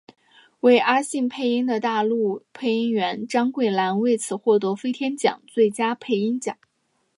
[0.61, 6.57] 为阿信配音的大陆配音员张桂兰为此获得飞天奖最佳配音奖。